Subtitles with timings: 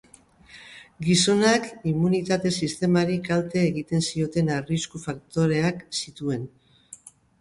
[1.07, 6.49] Gizonak inmunitate sistemari kalte egiten zioten arrisku faktoreak zituen.